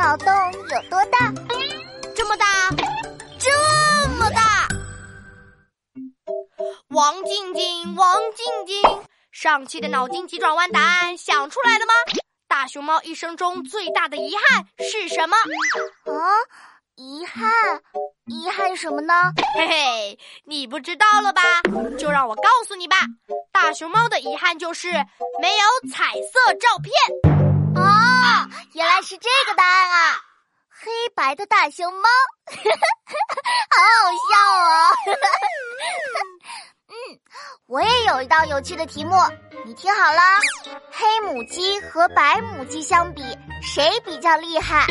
[0.00, 1.30] 脑洞有多大？
[2.16, 2.46] 这么大，
[3.38, 4.66] 这么大！
[6.88, 8.82] 王静静，王静静，
[9.30, 11.92] 上期的脑筋急转弯答案想出来了吗？
[12.48, 15.36] 大熊猫一生中最大的遗憾是什么？
[15.36, 16.16] 啊，
[16.96, 17.52] 遗憾，
[18.24, 19.12] 遗憾什么呢？
[19.54, 21.42] 嘿嘿，你不知道了吧？
[21.98, 22.96] 就让我告诉你吧。
[23.52, 24.90] 大熊猫的遗憾就是
[25.42, 26.90] 没有彩色照片。
[27.76, 27.82] 哦，
[28.72, 29.59] 原来是这个！
[30.82, 32.08] 黑白的大熊猫，
[32.48, 34.64] 好好笑哦。
[36.88, 36.94] 嗯，
[37.66, 39.14] 我也有一道有趣的题目，
[39.64, 40.20] 你听好了：
[40.90, 43.22] 黑母鸡和白母鸡相比，
[43.62, 44.86] 谁比较厉害？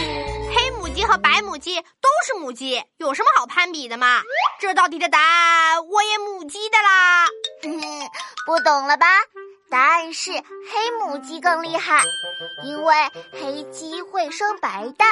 [0.56, 4.22] 黑母鸡和白母鸡都是母鸡，有什么好攀比的嘛？
[4.60, 7.28] 这道题的答案我也母鸡的啦。
[8.46, 9.08] 不懂了吧？
[9.72, 12.04] 答案是黑母鸡更厉害，
[12.64, 12.96] 因为
[13.34, 15.08] 黑鸡会生白蛋，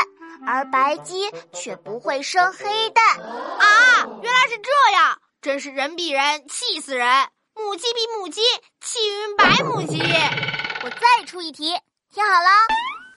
[0.45, 3.19] 而白鸡却不会生黑蛋。
[3.19, 5.19] 啊，原来是这样。
[5.41, 7.07] 真是人比人气死人！
[7.53, 8.41] 母鸡比母鸡
[8.81, 10.01] 气晕白母鸡。
[10.83, 11.75] 我再出一题，
[12.13, 12.49] 听好了：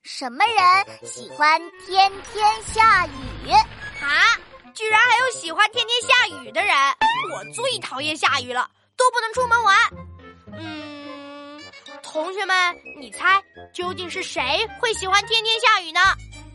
[0.03, 3.51] 什么人喜欢天天下雨？
[4.03, 4.39] 啊，
[4.75, 6.75] 居然还有喜欢天天下雨的人！
[7.33, 9.77] 我最讨厌下雨了，都不能出门玩。
[10.53, 11.61] 嗯，
[12.03, 13.43] 同学们，你猜
[13.75, 16.01] 究竟是谁会喜欢天天下雨呢？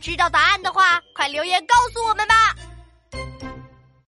[0.00, 2.35] 知道答案的话，快留言告诉我们吧。